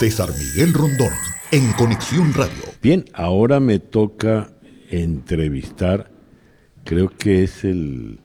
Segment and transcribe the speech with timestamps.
[0.00, 1.12] César Miguel Rondón,
[1.50, 2.62] en Conexión Radio.
[2.80, 4.50] Bien, ahora me toca
[4.88, 6.10] entrevistar,
[6.84, 8.18] creo que es el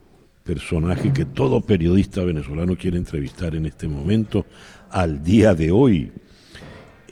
[0.46, 4.46] personaje que todo periodista venezolano quiere entrevistar en este momento,
[4.90, 6.14] al día de hoy,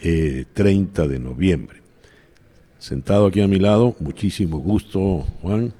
[0.01, 1.81] 30 eh, de noviembre.
[2.79, 5.73] Sentado aquí a mi lado, muchísimo gusto, Juan.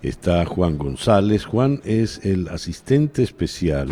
[0.00, 1.44] Está Juan González.
[1.44, 3.90] Juan es el asistente especial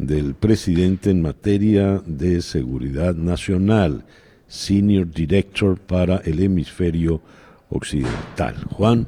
[0.00, 4.04] del presidente en materia de seguridad nacional,
[4.48, 7.20] Senior Director para el hemisferio
[7.68, 8.56] occidental.
[8.70, 9.06] Juan,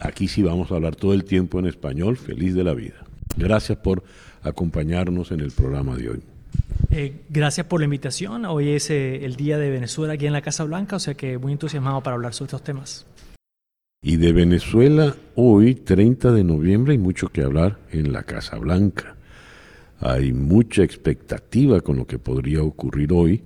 [0.00, 3.04] aquí sí vamos a hablar todo el tiempo en español, feliz de la vida.
[3.36, 4.02] Gracias por
[4.42, 6.22] acompañarnos en el programa de hoy.
[6.90, 8.44] Eh, gracias por la invitación.
[8.46, 11.38] Hoy es eh, el día de Venezuela aquí en la Casa Blanca, o sea que
[11.38, 13.06] muy entusiasmado para hablar sobre estos temas.
[14.02, 19.14] Y de Venezuela, hoy, 30 de noviembre, hay mucho que hablar en la Casa Blanca.
[19.98, 23.42] Hay mucha expectativa con lo que podría ocurrir hoy,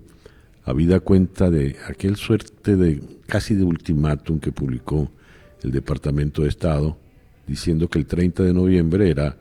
[0.63, 5.11] habida cuenta de aquel suerte de casi de ultimátum que publicó
[5.65, 6.97] el Departamento de Estado,
[7.49, 9.37] diciendo que el 30 de noviembre era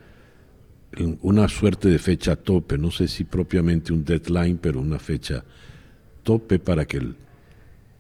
[1.22, 5.44] una suerte de fecha tope, no sé si propiamente un deadline, pero una fecha
[6.24, 7.16] tope para que el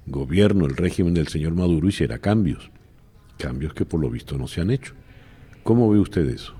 [0.07, 2.72] gobierno, el régimen del señor Maduro hiciera cambios
[3.37, 4.93] cambios que por lo visto no se han hecho.
[5.63, 6.53] ¿Cómo ve usted eso?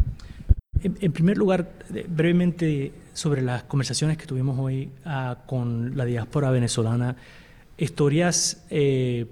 [0.82, 1.72] En, primer lugar,
[2.10, 7.16] brevemente sobre las conversaciones que tuvimos hoy ah, con la diáspora venezolana,
[7.78, 9.26] historias eh,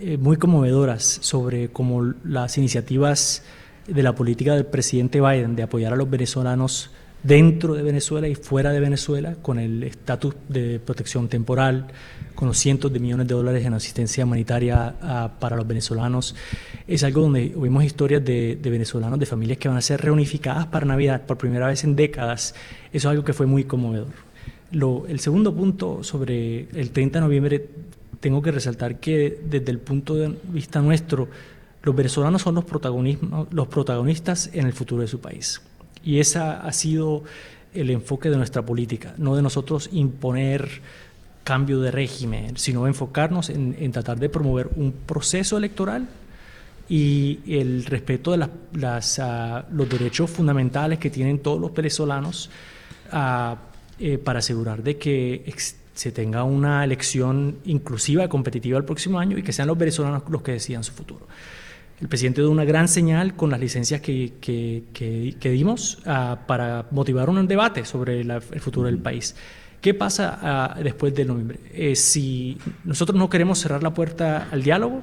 [0.00, 3.44] eh, muy conmovedoras sobre cómo las iniciativas
[3.86, 6.90] de la política del presidente Biden de apoyar a los venezolanos
[7.22, 11.86] dentro de Venezuela y fuera de Venezuela, con el estatus de protección temporal,
[12.34, 16.34] con los cientos de millones de dólares en asistencia humanitaria ah, para los venezolanos.
[16.86, 20.86] Es algo donde oímos historias de, venezolanos, de familias que van a ser reunificadas para
[20.86, 22.54] Navidad por primera vez en décadas.
[22.92, 24.08] Eso es algo que fue muy conmovedor.
[24.72, 27.68] El segundo punto sobre el 30 de noviembre,
[28.20, 31.28] tengo que resaltar que desde el punto de vista nuestro,
[31.82, 32.64] los venezolanos son los,
[33.50, 35.60] los protagonistas en el futuro de su país.
[36.04, 37.24] Y ese ha sido
[37.74, 40.82] el enfoque de nuestra política, no de nosotros imponer
[41.44, 46.08] cambio de régimen, sino enfocarnos en, tratar de promover un proceso electoral
[46.88, 52.50] y el respeto de las, ah, los derechos fundamentales que tienen todos los venezolanos
[53.10, 53.56] ah,
[53.98, 55.52] eh, para asegurar de que
[55.94, 60.42] se tenga una elección inclusiva competitiva el próximo año y que sean los venezolanos los
[60.42, 61.26] que decidan su futuro.
[62.00, 67.30] El presidente dio una gran señal con las licencias que, que, dimos ah, para motivar
[67.30, 69.36] un debate sobre el futuro del país.
[69.80, 71.58] ¿Qué pasa ah, después de noviembre?
[71.72, 75.02] Eh, si nosotros no queremos cerrar la puerta al diálogo,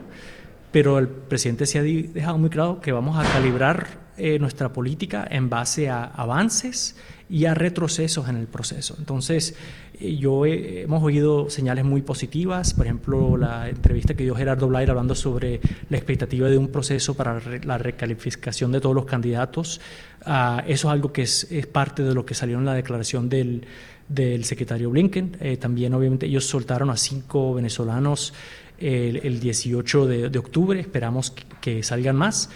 [0.71, 5.27] pero el presidente se ha dejado muy claro que vamos a calibrar eh, nuestra política
[5.29, 6.95] en base a avances
[7.29, 8.95] y a retrocesos en el proceso.
[8.97, 9.55] Entonces,
[9.99, 14.89] eh, yo hemos oído señales muy positivas, por ejemplo, la entrevista que dio Gerardo Blair
[14.89, 19.79] hablando sobre la expectativa de un proceso para la recalificación de todos los candidatos.
[20.25, 23.65] Ah, eso es algo que es, parte de lo que salió en la declaración del,
[24.07, 25.37] del secretario Blinken.
[25.39, 28.33] Eh, también, obviamente, ellos soltaron a cinco venezolanos
[28.79, 32.49] el, 18 de, de, octubre, esperamos que salgan más.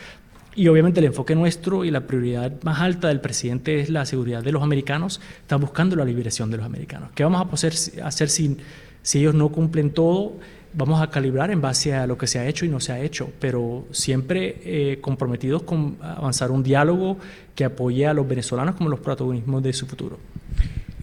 [0.55, 4.43] Y obviamente el enfoque nuestro y la prioridad más alta del presidente es la seguridad
[4.43, 5.19] de los americanos.
[5.41, 7.09] Están buscando la liberación de los americanos.
[7.15, 8.57] ¿Qué vamos a hacer, hacer si,
[9.01, 10.33] si ellos no cumplen todo?
[10.75, 12.99] Vamos a calibrar en base a lo que se ha hecho y no se ha
[12.99, 17.17] hecho, pero siempre eh, comprometidos con avanzar un diálogo
[17.55, 20.19] que apoye a los venezolanos como los protagonismos de su futuro.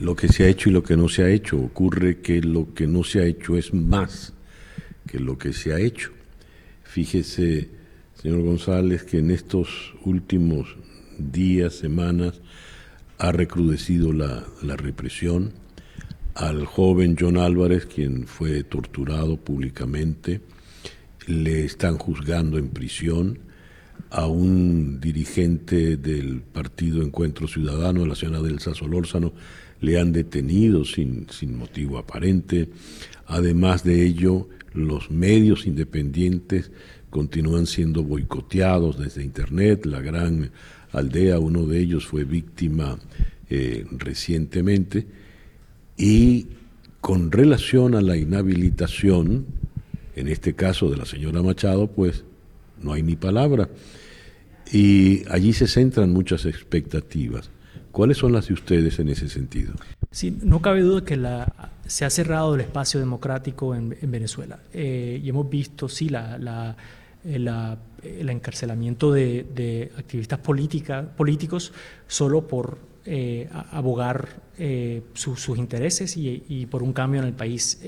[0.00, 1.56] Lo que se ha hecho y lo que no se ha hecho.
[1.58, 4.32] Ocurre que lo que no se ha hecho es más
[5.06, 6.10] que lo que se ha hecho.
[6.84, 7.79] Fíjese
[8.20, 10.76] señor González, que en estos últimos
[11.18, 12.40] días, semanas,
[13.18, 14.44] ha recrudecido la,
[14.76, 15.52] represión.
[16.34, 20.40] Al joven John Álvarez, quien fue torturado públicamente,
[21.26, 23.38] le están juzgando en prisión.
[24.10, 29.32] A un dirigente del partido Encuentro Ciudadano, la señora Delsa Solórzano,
[29.80, 32.68] le han detenido sin, sin motivo aparente.
[33.26, 36.70] Además de ello, los medios independientes
[37.10, 39.84] continúan siendo boicoteados desde Internet.
[39.86, 40.50] La gran
[40.92, 42.98] aldea, uno de ellos fue víctima
[43.48, 45.06] eh, recientemente.
[45.96, 46.46] Y
[47.00, 49.46] con relación a la inhabilitación,
[50.16, 52.24] en este caso de la señora Machado, pues
[52.80, 53.68] no hay ni palabra.
[54.72, 57.50] Y allí se centran muchas expectativas.
[57.90, 59.74] ¿Cuáles son las de ustedes en ese sentido?
[60.12, 64.60] Sí, no cabe duda que la, se ha cerrado el espacio democrático en, Venezuela.
[64.72, 66.76] Eh, y hemos visto, sí, la, la
[67.24, 71.72] el encarcelamiento de, activistas políticos
[72.06, 72.78] solo por
[73.72, 74.28] abogar
[75.14, 77.80] sus intereses y, por un cambio en el país.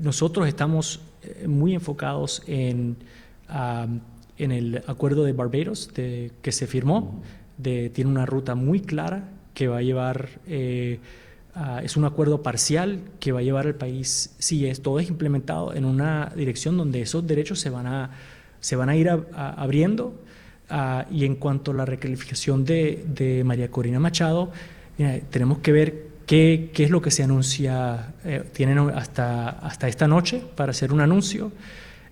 [0.00, 1.00] nosotros estamos
[1.46, 2.96] muy enfocados en,
[4.38, 7.22] en el acuerdo de Barbados que se firmó,
[7.62, 10.28] tiene una ruta muy clara que va a llevar
[11.82, 15.74] es un acuerdo parcial que va a llevar al país, si es, todo es implementado,
[15.74, 18.10] en una dirección donde esos derechos se van a,
[18.60, 20.14] se van a ir abriendo.
[21.10, 24.52] y en cuanto a la recalificación de, de María Corina Machado,
[25.30, 28.14] tenemos que ver qué, qué, es lo que se anuncia.
[28.24, 31.50] Eh, tienen hasta, hasta esta noche para hacer un anuncio.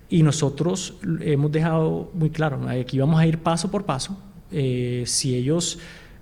[0.09, 4.17] Y nosotros hemos dejado muy claro, aquí vamos a ir paso por paso.
[4.51, 5.79] Eh, si ellos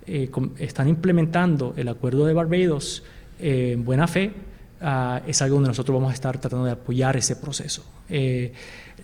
[0.08, 3.04] eh, están implementando el acuerdo de Barbados
[3.40, 4.32] eh, en buena fe,
[4.82, 7.84] ah, es algo donde nosotros vamos a estar tratando de apoyar ese proceso.
[8.10, 8.54] Eh,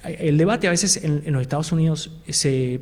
[0.04, 2.82] el debate a veces en, los Estados Unidos se,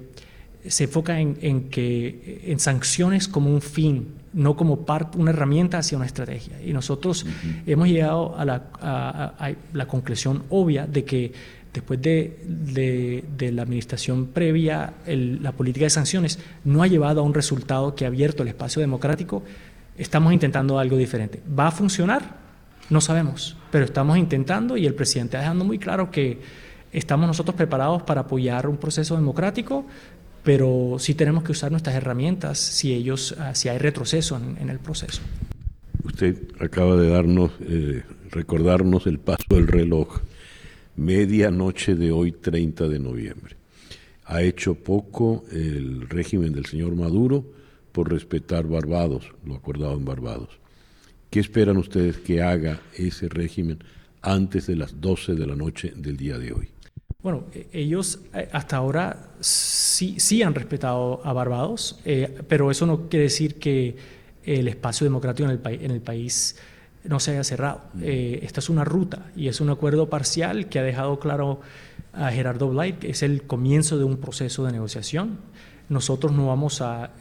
[0.66, 5.98] se enfoca en, que, en sanciones como un fin, no como parte, una herramienta hacia
[5.98, 6.62] una estrategia.
[6.62, 7.26] Y nosotros
[7.66, 11.34] hemos llegado a la, a la conclusión obvia de que
[11.74, 17.96] después de, la administración previa, la política de sanciones no ha llevado a un resultado
[17.96, 19.44] que ha abierto el espacio democrático.
[20.00, 21.42] Estamos intentando algo diferente.
[21.60, 22.38] ¿Va a funcionar?
[22.90, 26.40] No sabemos, pero estamos intentando y el presidente ha dejando muy claro que
[26.94, 29.86] estamos nosotros preparados para apoyar un proceso democrático,
[30.42, 34.80] pero sí tenemos que usar nuestras herramientas si ellos, ah, si hay retroceso en, el
[34.80, 35.22] proceso.
[36.06, 40.22] Usted acaba de darnos, eh, recordarnos el paso del reloj
[40.96, 43.58] medianoche de hoy 30 de noviembre.
[44.24, 47.59] Ha hecho poco el régimen del señor Maduro
[48.00, 50.58] por respetar Barbados, lo acordado en Barbados.
[51.30, 53.84] ¿Qué esperan ustedes que haga ese régimen
[54.22, 56.70] antes de las 12 de la noche del día de hoy?
[57.22, 62.86] Bueno, e-, ellos eh, hasta ahora sí, sí han respetado a Barbados, eh, pero eso
[62.86, 63.98] no quiere decir que
[64.46, 66.56] el espacio democrático en el, en el país
[67.04, 67.82] no se haya cerrado.
[68.00, 71.60] Eh, esta es una ruta y es un acuerdo parcial que ha dejado claro
[72.14, 75.40] a Gerardo Blight que es el comienzo de un proceso de negociación.
[75.90, 77.12] Nosotros no vamos a,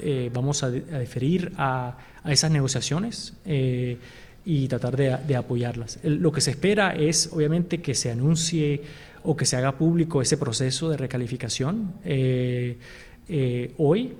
[0.00, 1.96] eh, vamos a, deferir a,
[2.26, 3.98] esas negociaciones eh,
[4.44, 5.98] y tratar de, apoyarlas.
[6.02, 8.82] lo que se espera es, obviamente, que se anuncie
[9.22, 11.94] o que se haga público ese proceso de recalificación.
[12.04, 12.76] Eh,
[13.78, 14.12] hoy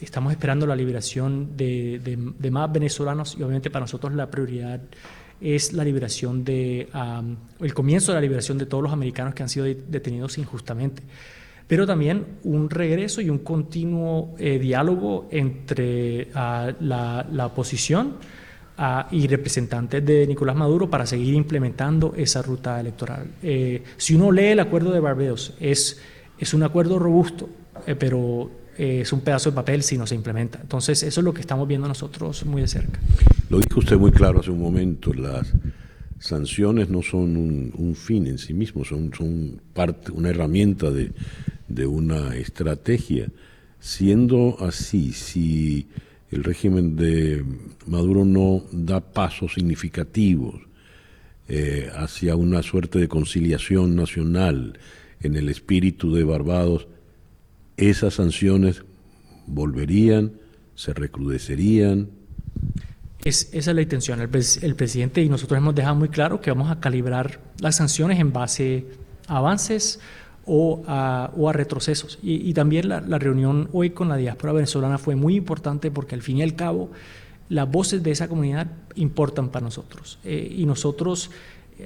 [0.00, 4.80] estamos esperando la liberación de, más venezolanos y obviamente para nosotros la prioridad
[5.40, 6.88] es la liberación de,
[7.60, 11.02] el comienzo de la liberación de todos los americanos que han sido detenidos injustamente,
[11.68, 18.14] pero también un regreso y un continuo diálogo entre ah, la, oposición
[18.76, 23.26] ah, y representantes de Nicolás Maduro para seguir implementando esa ruta electoral.
[23.96, 26.00] si uno lee el acuerdo de Barbados, es
[26.38, 27.48] es un acuerdo robusto,
[27.86, 30.58] eh, pero eh, es un pedazo de papel si no se implementa.
[30.60, 33.00] Entonces, eso es lo que estamos viendo nosotros muy de cerca.
[33.50, 35.52] Lo dijo usted muy claro hace un momento, las
[36.20, 41.12] sanciones no son un, fin en sí mismo, son, son parte, una herramienta de,
[41.86, 43.28] una estrategia.
[43.80, 45.86] Siendo así, si
[46.30, 47.44] el régimen de
[47.86, 50.60] Maduro no da pasos significativos
[51.48, 54.78] eh, hacia una suerte de conciliación nacional,
[55.20, 56.86] en el espíritu de Barbados,
[57.76, 58.82] esas sanciones
[59.46, 60.32] volverían,
[60.74, 62.08] se recrudecerían.
[63.24, 64.20] Es, esa es la intención.
[64.20, 68.32] El, presidente y nosotros hemos dejado muy claro que vamos a calibrar las sanciones en
[68.32, 68.86] base
[69.26, 70.00] a avances
[70.48, 72.18] o a, o a retrocesos.
[72.22, 76.14] Y, y también la, la, reunión hoy con la diáspora venezolana fue muy importante porque
[76.14, 76.90] al fin y al cabo
[77.48, 80.18] las voces de esa comunidad importan para nosotros.
[80.24, 81.30] Eh, y nosotros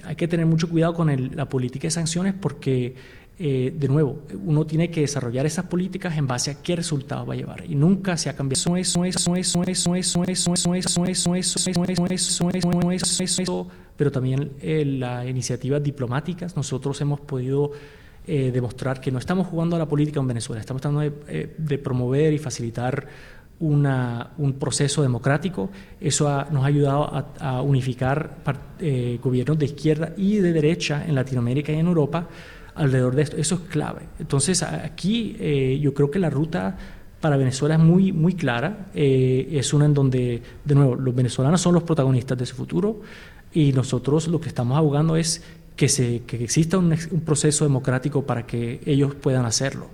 [0.05, 2.95] hay que tener mucho cuidado con el, la política de sanciones porque,
[3.39, 7.35] eh, de nuevo, uno tiene que desarrollar esas políticas en base a qué resultado va
[7.35, 7.65] a llevar.
[7.69, 8.63] Y nunca se ha cambiado.
[13.97, 17.73] Pero también eh, las iniciativas diplomáticas, nosotros hemos podido
[18.27, 22.39] demostrar que no estamos jugando a la política en Venezuela, estamos tratando de, promover y
[22.39, 23.07] facilitar
[23.59, 25.71] una, un proceso democrático.
[26.01, 28.39] Eso nos ha ayudado a, a unificar
[29.23, 32.29] gobiernos de izquierda y de derecha en Latinoamérica y en Europa
[32.75, 33.37] alrededor de esto.
[33.37, 34.03] Eso es clave.
[34.19, 36.77] Entonces, aquí eh, yo creo que la ruta
[37.21, 38.87] para Venezuela es muy, muy clara.
[38.95, 43.01] Eh, es una en donde, de nuevo, los venezolanos son los protagonistas de ese futuro
[43.53, 45.45] y nosotros lo que estamos abogando es
[45.87, 49.89] que, exista un, proceso democrático para que ellos puedan hacerlo.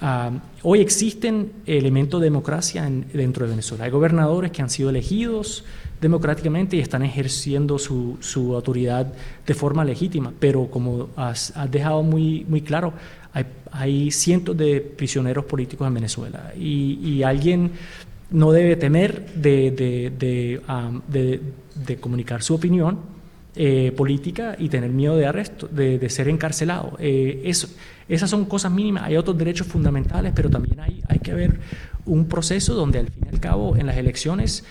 [0.00, 0.30] Ah,
[0.62, 3.84] hoy existen elementos de democracia dentro de Venezuela.
[3.84, 5.64] Hay gobernadores que han sido elegidos
[6.00, 8.18] democráticamente y están ejerciendo su,
[8.54, 9.12] autoridad
[9.46, 12.92] de forma legítima, pero como has, dejado muy, claro,
[13.72, 17.72] hay, cientos de prisioneros políticos en Venezuela y, alguien
[18.30, 21.00] no debe temer de, um,
[22.00, 23.14] comunicar su opinión
[23.56, 26.96] eh, política y tener miedo de arresto, de, ser encarcelado.
[26.98, 27.68] Eh, eso,
[28.08, 29.04] esas son cosas mínimas.
[29.04, 31.60] Hay otros derechos fundamentales, pero también hay, hay que ver
[32.04, 34.64] un proceso donde al fin y al cabo en las elecciones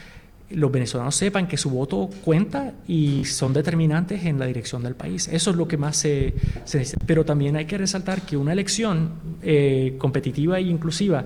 [0.50, 5.28] los venezolanos sepan que su voto cuenta y son determinantes en la dirección del país.
[5.28, 6.34] Eso es lo que más se,
[6.66, 6.98] dice.
[7.06, 11.26] Pero también hay que resaltar que una elección eh, competitiva e inclusiva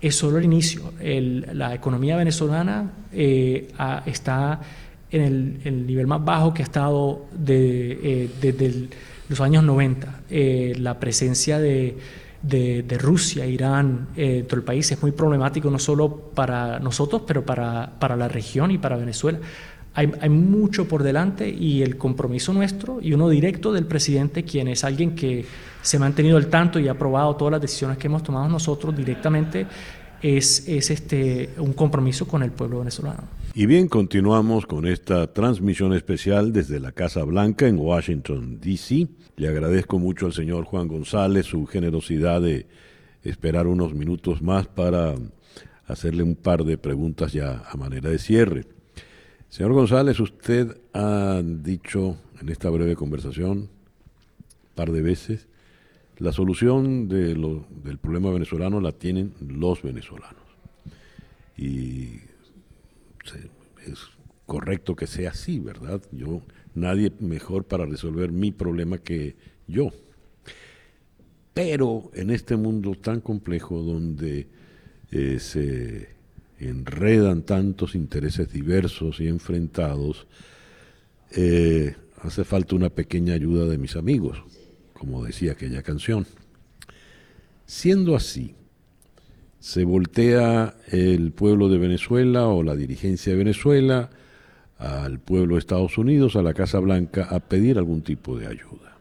[0.00, 0.92] es solo el inicio.
[1.00, 3.72] la economía venezolana eh,
[4.06, 4.60] está
[5.10, 8.88] en el, nivel más bajo que ha estado eh, desde
[9.28, 10.20] los años 90.
[10.78, 11.96] la presencia de
[12.42, 17.44] de, Rusia, Irán, eh, todo el país es muy problemático no solo para nosotros, pero
[17.44, 19.38] para, para la región y para Venezuela.
[19.94, 24.68] Hay, hay, mucho por delante y el compromiso nuestro y uno directo del presidente, quien
[24.68, 25.46] es alguien que
[25.80, 28.94] se ha mantenido al tanto y ha aprobado todas las decisiones que hemos tomado nosotros
[28.94, 29.66] directamente,
[30.20, 33.22] es, es este, un compromiso con el pueblo venezolano.
[33.58, 39.08] Y bien, continuamos con esta transmisión especial desde la Casa Blanca en Washington, D.C.
[39.36, 42.66] Le agradezco mucho al señor Juan González su generosidad de
[43.22, 45.14] esperar unos minutos más para
[45.86, 48.66] hacerle un par de preguntas ya a manera de cierre.
[49.48, 53.68] Señor González, usted ha dicho en esta breve conversación un
[54.74, 55.48] par de veces,
[56.18, 57.28] la solución de
[57.82, 60.44] del problema venezolano la tienen los venezolanos.
[61.56, 62.35] Y
[63.34, 63.98] es
[64.46, 66.00] correcto que sea así, ¿verdad?
[66.12, 66.42] Yo,
[66.74, 69.90] nadie mejor para resolver mi problema que yo.
[71.54, 74.46] Pero en este mundo tan complejo donde
[75.10, 76.10] eh, se
[76.58, 80.26] enredan tantos intereses diversos y enfrentados,
[81.32, 84.42] eh, hace falta una pequeña ayuda de mis amigos,
[84.92, 86.26] como decía aquella canción.
[87.66, 88.54] Siendo así,
[89.60, 94.10] se voltea el pueblo de Venezuela o la dirigencia de Venezuela
[94.78, 98.96] al pueblo de Estados Unidos, a la Casa Blanca, a pedir algún tipo de ayuda.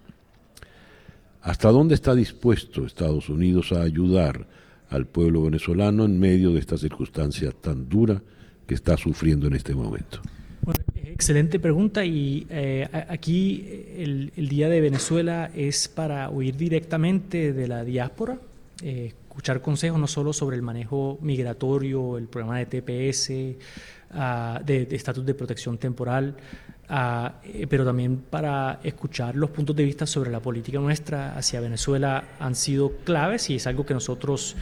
[1.41, 4.47] ¿Hasta dónde está dispuesto Estados Unidos a ayudar
[4.89, 8.21] al pueblo venezolano en medio de esta circunstancia tan dura
[8.65, 10.21] que está sufriendo en este momento?
[11.15, 17.85] excelente pregunta y eh, aquí el, Día de Venezuela es para huir directamente de la
[17.85, 18.37] diáspora.
[18.83, 23.57] Eh, escuchar consejos no solo sobre el manejo migratorio, el programa de TPS,
[24.11, 26.37] ah, de estatus de, protección temporal,
[26.89, 32.23] eh, pero también para escuchar los puntos de vista sobre la política nuestra hacia Venezuela
[32.39, 34.55] han sido claves y es algo que nosotros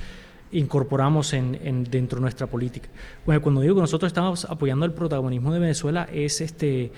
[0.51, 2.89] incorporamos en, dentro de nuestra política.
[3.27, 6.91] Bueno, cuando digo que nosotros estamos apoyando el protagonismo de Venezuela es este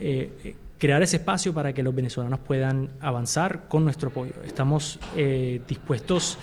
[0.00, 4.32] eh, crear ese espacio para que los venezolanos puedan avanzar con nuestro apoyo.
[4.44, 6.36] Estamos eh, dispuestos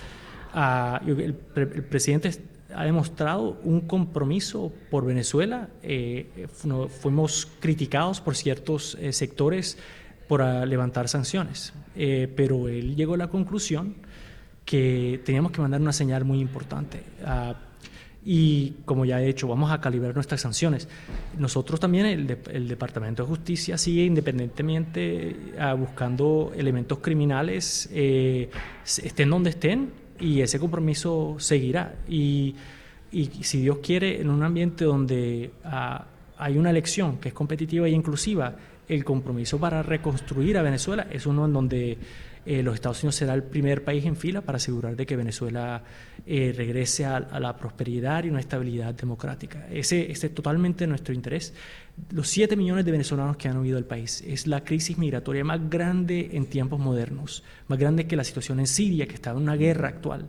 [0.54, 2.30] el, presidente
[2.74, 5.68] ha demostrado un compromiso por Venezuela.
[5.82, 6.46] Eh,
[7.00, 9.78] fuimos criticados por ciertos eh, sectores
[10.28, 13.94] por ah, levantar sanciones, eh, pero él llegó a la conclusión
[14.64, 17.02] que teníamos que mandar una señal muy importante.
[17.24, 17.54] Ah,
[18.22, 20.86] y como ya he hecho, vamos a calibrar nuestras sanciones.
[21.38, 29.50] Nosotros también, el, el Departamento de Justicia sigue independientemente ah, buscando elementos criminales, estén donde
[29.50, 31.94] estén, y ese compromiso seguirá.
[32.08, 32.54] Y,
[33.12, 36.04] y si Dios quiere, en un ambiente donde ah,
[36.38, 38.54] hay una elección que es competitiva e inclusiva,
[38.88, 41.98] el compromiso para reconstruir a Venezuela es uno en donde
[42.50, 45.82] eh, los Estados Unidos será el primer país en fila para asegurar de que Venezuela
[46.24, 49.68] eh, regrese a, la prosperidad y una estabilidad democrática.
[49.70, 51.52] Ese, es totalmente nuestro interés.
[52.08, 55.68] Los 7 millones de venezolanos que han huido del país es la crisis migratoria más
[55.68, 59.54] grande en tiempos modernos, más grande que la situación en Siria, que está en una
[59.54, 60.26] guerra actual.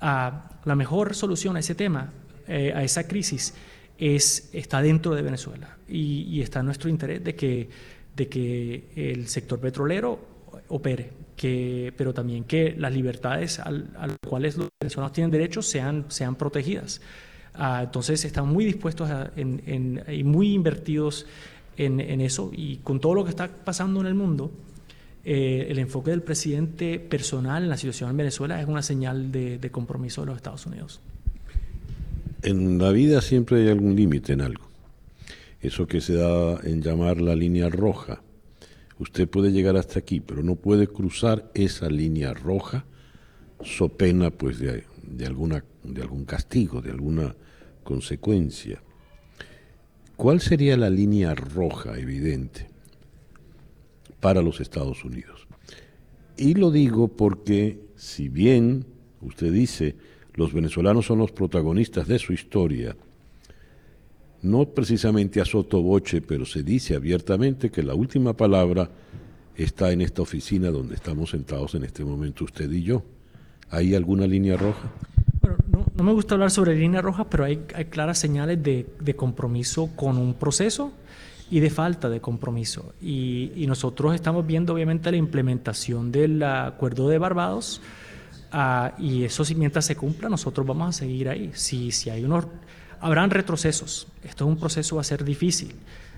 [0.00, 2.12] Ah, la mejor solución a ese tema,
[2.48, 3.54] eh, a esa crisis,
[3.96, 10.33] es, está dentro de Venezuela y, y está nuestro interés de que el sector petrolero
[10.68, 16.06] opere que, pero también que las libertades a las cuales los venezolanos tienen derecho sean,
[16.08, 17.00] sean protegidas.
[17.54, 21.26] Ah, entonces están muy dispuestos y muy invertidos
[21.76, 24.50] en, eso y con todo lo que está pasando en el mundo,
[25.24, 29.58] eh, el enfoque del presidente personal en la situación en Venezuela es una señal de,
[29.58, 31.00] de compromiso de los Estados Unidos.
[32.42, 34.64] En la vida siempre hay algún límite en algo.
[35.60, 38.20] Eso que se da en llamar la línea roja
[38.98, 42.84] Usted puede llegar hasta aquí, pero no puede cruzar esa línea roja,
[43.62, 44.84] so pena pues de,
[45.26, 47.34] alguna, de algún castigo, de alguna
[47.82, 48.82] consecuencia.
[50.16, 52.68] ¿Cuál sería la línea roja evidente
[54.20, 55.48] para los Estados Unidos?
[56.36, 58.86] Y lo digo porque si bien
[59.20, 59.96] usted dice
[60.34, 62.96] los venezolanos son los protagonistas de su historia,
[64.44, 68.90] no precisamente a sotoboche, pero se dice abiertamente que la última palabra
[69.56, 73.02] está en esta oficina donde estamos sentados en este momento usted y yo.
[73.70, 74.90] ¿Hay alguna línea roja?
[75.40, 75.56] Bueno,
[75.94, 77.56] no, me gusta hablar sobre líneas rojas, pero hay,
[77.90, 80.92] claras señales de, compromiso con un proceso
[81.50, 82.94] y de falta de compromiso.
[83.00, 87.80] Y, nosotros estamos viendo obviamente la implementación del acuerdo de Barbados.
[88.52, 91.50] Ah, y eso si mientras se cumpla nosotros vamos a seguir ahí.
[91.54, 92.46] Si, si hay unos
[93.00, 95.74] Habrán retrocesos, esto es un proceso, va a ser difícil,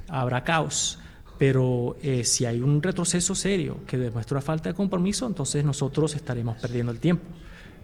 [0.09, 0.99] habrá caos,
[1.39, 6.57] pero eh, si hay un retroceso serio que demuestra falta de compromiso, entonces nosotros estaremos
[6.57, 7.25] perdiendo el tiempo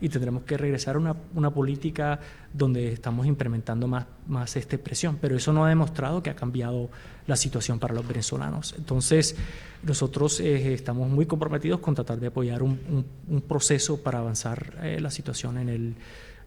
[0.03, 2.19] y tendremos que regresar a una, una, política
[2.53, 5.17] donde estamos implementando más, más esta presión.
[5.21, 6.91] Pero eso no ha demostrado que ha cambiado
[7.29, 8.75] la situación para los venezolanos.
[8.77, 9.37] Entonces,
[9.85, 14.99] nosotros eh, estamos muy comprometidos con tratar de apoyar un, un, proceso para avanzar eh,
[15.01, 15.95] la situación en el,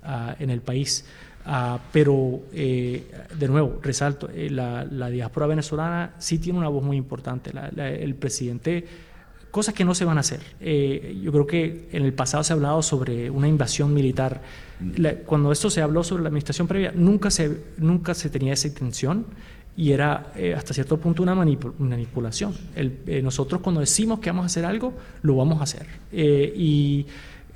[0.04, 1.06] uh, en el país.
[1.46, 6.98] Ah, pero, eh, de nuevo, resalto, eh, la, diáspora venezolana sí tiene una voz muy
[6.98, 7.52] importante.
[7.75, 8.86] el presidente,
[9.52, 10.40] cosas que no se van a hacer.
[10.60, 14.42] Eh, yo creo que en el pasado se ha hablado sobre una invasión militar.
[15.25, 19.28] cuando esto se habló sobre la administración previa, nunca se, nunca se tenía esa intención
[19.78, 22.56] y era hasta cierto punto una manipulación.
[23.22, 25.86] nosotros cuando decimos que vamos a hacer algo, lo vamos a hacer.
[26.12, 27.06] y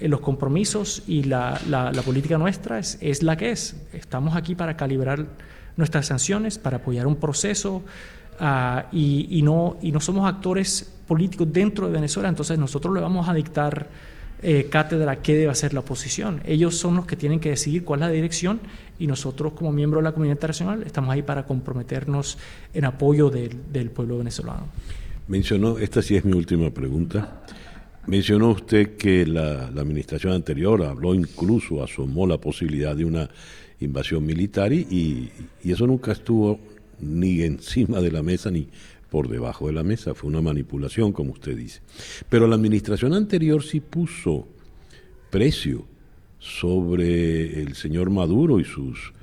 [0.02, 3.76] los compromisos y la, la, política nuestra es, es, la que es.
[3.94, 5.26] Estamos aquí para calibrar
[5.76, 7.84] nuestras sanciones, para apoyar un proceso
[8.40, 13.02] uh, y, y, no, y no somos actores políticos dentro de Venezuela, entonces nosotros le
[13.02, 13.88] vamos a dictar
[14.42, 16.42] eh, cátedra qué debe hacer la oposición.
[16.46, 18.62] Ellos son los que tienen que decidir cuál es la dirección
[18.98, 22.38] y nosotros como miembros de la comunidad internacional estamos ahí para comprometernos
[22.74, 24.68] en apoyo del, del pueblo venezolano.
[25.28, 27.42] Mencionó, esta sí es mi última pregunta.
[28.10, 33.30] Mencionó usted que la, administración anterior habló incluso, asomó la posibilidad de una
[33.80, 35.30] invasión militar y,
[35.64, 36.60] eso nunca estuvo
[37.00, 38.68] ni encima de la mesa ni
[39.12, 41.82] por debajo de la mesa, fue una manipulación, como usted dice.
[42.30, 44.48] Pero la administración anterior sí puso
[45.30, 45.86] precio
[46.40, 49.14] sobre el señor Maduro y sus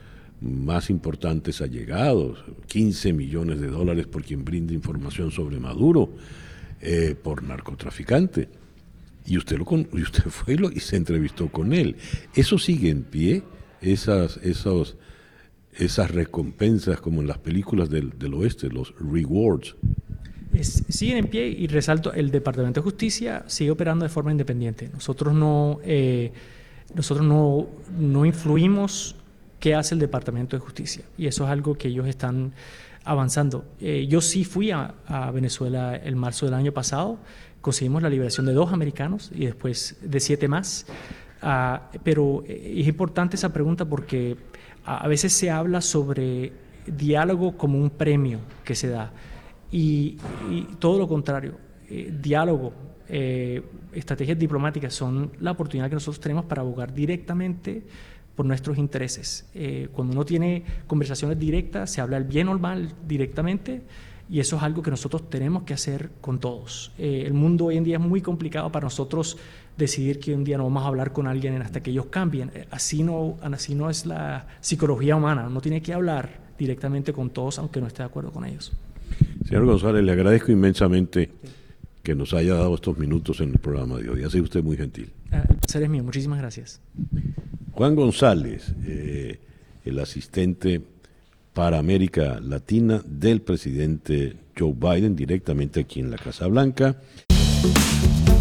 [0.40, 6.08] más importantes allegados, 15 millones de dólares por quien brinde información sobre Maduro,
[6.80, 8.48] eh, por narcotraficante
[9.26, 9.66] y usted, lo
[9.98, 11.96] y usted fue y, se entrevistó con él.
[12.34, 13.42] ¿Eso sigue en pie?
[13.80, 14.96] Esas, esos,
[15.74, 19.76] esas recompensas como en las películas del, oeste, los rewards.
[20.60, 24.88] siguen en pie y resalto, el Departamento de Justicia sigue operando de forma independiente.
[24.92, 26.32] Nosotros no, eh,
[26.94, 29.16] nosotros no, no influimos
[29.60, 32.52] qué hace el Departamento de Justicia y eso es algo que ellos están
[33.06, 33.64] avanzando.
[33.80, 37.18] Eh, yo sí fui a, a Venezuela el marzo del año pasado
[37.66, 40.86] conseguimos la liberación de dos americanos y después de siete más.
[41.42, 44.36] Ah, pero eh, es importante esa pregunta porque
[44.84, 46.52] a veces se habla sobre
[46.86, 49.12] diálogo como un premio que se da
[49.72, 50.16] y,
[50.78, 51.56] todo lo contrario,
[51.90, 52.72] eh, diálogo,
[53.08, 57.84] eh, estrategias diplomáticas son la oportunidad que nosotros tenemos para abogar directamente
[58.36, 59.46] por nuestros intereses.
[59.92, 63.82] cuando uno tiene conversaciones directas, se habla el bien o el mal directamente
[64.28, 66.92] y eso es algo que nosotros tenemos que hacer con todos.
[66.98, 69.38] Eh, el mundo hoy en día es muy complicado para nosotros
[69.76, 72.50] decidir que un día no vamos a hablar con alguien hasta que ellos cambien.
[72.54, 75.46] Eh, así no, así no es la psicología humana.
[75.46, 78.72] Uno tiene que hablar directamente con todos aunque no esté de acuerdo con ellos.
[79.44, 81.30] Señor González, le agradezco inmensamente
[82.02, 84.24] que nos haya dado estos minutos en el programa de hoy.
[84.24, 85.12] Ha sido usted muy gentil.
[85.30, 86.02] Ah, el placer es mío.
[86.02, 86.80] Muchísimas gracias.
[87.76, 89.38] Juan González, eh,
[89.84, 90.80] el asistente
[91.52, 96.96] para América Latina del presidente Joe Biden directamente aquí en la Casa Blanca.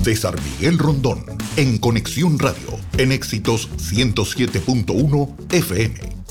[0.03, 1.25] César Miguel Rondón,
[1.57, 6.24] en Conexión Radio, en Éxitos 107.1 FM.